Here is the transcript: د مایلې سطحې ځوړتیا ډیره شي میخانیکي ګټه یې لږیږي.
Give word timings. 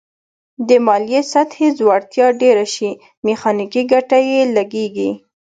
د 0.67 0.69
مایلې 0.85 1.21
سطحې 1.33 1.67
ځوړتیا 1.77 2.27
ډیره 2.41 2.65
شي 2.75 2.89
میخانیکي 3.25 3.81
ګټه 3.93 4.17
یې 4.29 4.41
لږیږي. 4.55 5.09